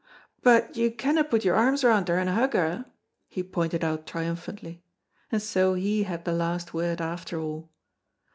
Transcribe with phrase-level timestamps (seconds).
[0.41, 2.85] "But you canna put your arms round her and hug her,"
[3.27, 4.81] he pointed out triumphantly,
[5.31, 7.69] and so he had the last word after all.